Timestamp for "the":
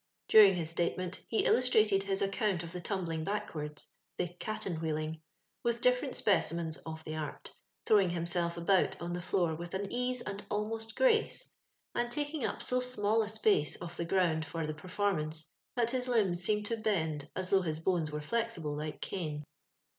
2.71-2.81, 4.17-4.29, 7.03-7.15, 9.13-9.21, 13.95-14.05, 14.65-14.73